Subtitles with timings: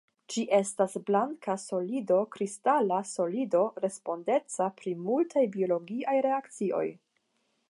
[0.33, 6.87] Ĝi estas blanka solido kristala solido respondeca pri multaj biologiaj reakcioj.